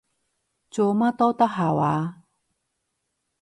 [0.71, 2.23] 做乜都得下話？